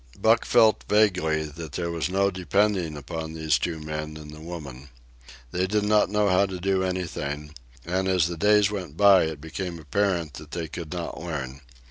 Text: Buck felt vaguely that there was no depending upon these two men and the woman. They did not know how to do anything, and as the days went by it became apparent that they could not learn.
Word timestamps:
Buck 0.19 0.45
felt 0.45 0.83
vaguely 0.89 1.43
that 1.45 1.73
there 1.73 1.91
was 1.91 2.09
no 2.09 2.31
depending 2.31 2.97
upon 2.97 3.33
these 3.33 3.59
two 3.59 3.79
men 3.79 4.17
and 4.17 4.31
the 4.31 4.39
woman. 4.41 4.89
They 5.51 5.67
did 5.67 5.83
not 5.83 6.09
know 6.09 6.27
how 6.27 6.47
to 6.47 6.59
do 6.59 6.81
anything, 6.83 7.53
and 7.85 8.07
as 8.07 8.25
the 8.25 8.35
days 8.35 8.71
went 8.71 8.97
by 8.97 9.25
it 9.25 9.39
became 9.39 9.77
apparent 9.77 10.33
that 10.41 10.49
they 10.53 10.67
could 10.67 10.91
not 10.91 11.21
learn. 11.23 11.61